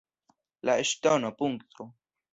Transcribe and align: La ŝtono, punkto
La 0.69 0.77
ŝtono, 0.93 1.33
punkto 1.43 1.91